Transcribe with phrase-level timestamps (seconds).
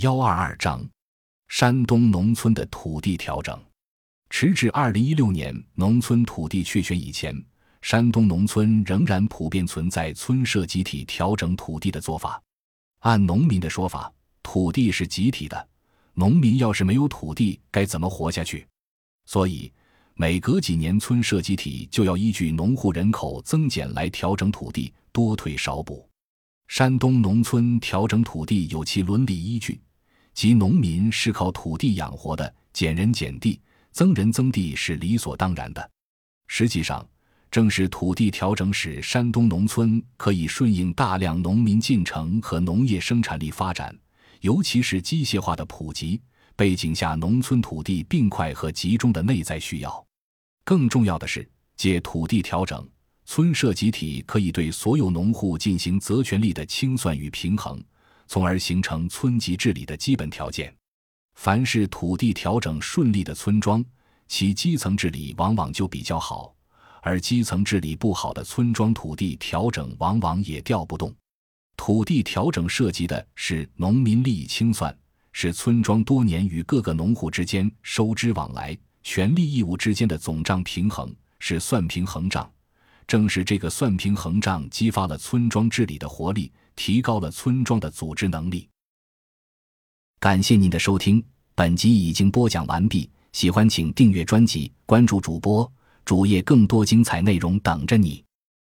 [0.00, 0.88] 幺二二章：
[1.48, 3.62] 山东农村的土地调整。
[4.30, 7.36] 迟至二零一六年农村土地确权以前，
[7.82, 12.42] 山东农村仍然普遍存在村社集体调整土地的做法。
[13.00, 14.10] 按农民的说法，
[14.42, 15.68] 土地是集体的，
[16.14, 18.66] 农民要是没有土地，该怎么活下去？
[19.26, 19.70] 所以，
[20.14, 26.08] 每隔几年，村社集体就要依据农户人口增减来调整土地，多退少补。
[26.68, 29.78] 山东农村调整土地有其伦理依据，
[30.40, 33.60] 即农民是靠土地养活的，减人减地，
[33.92, 35.90] 增人增地是理所当然的。
[36.46, 37.06] 实际上，
[37.50, 43.94] 正是土地调整使山东农村可以顺应大量农民进城和农业生产力发展，
[44.40, 46.18] 尤其是机械化的普及
[46.56, 50.06] 背景下，农村土地并快和集中的内在需要。
[50.64, 51.46] 更重要的是，
[51.76, 52.88] 借土地调整。
[53.26, 57.78] 村社集体可以对所有农户进行责权利的清算与平衡，
[58.30, 60.72] 从而形成村级治理的基本条件。
[61.34, 63.84] 凡是土地调整顺利的村庄，
[64.28, 66.54] 其基层治理往往就比较好；
[67.02, 71.12] 而基层治理不好的村庄，土地调整往往也调不动。
[71.76, 74.96] 土地调整涉及的是农民利益清算，
[75.32, 82.48] 是村庄多年与各个农户之间收支往来、权利义务之间的总账平衡，是算平衡账。
[83.08, 88.66] 正是这个算平衡账激发了村庄治理的活力，提高了村庄的组织能力。
[90.18, 91.22] 感谢您的收听，
[91.54, 93.10] 本集已经播讲完毕。
[93.32, 95.70] 喜欢请订阅专辑，关注主播
[96.06, 98.24] 主页，更多精彩内容等着你。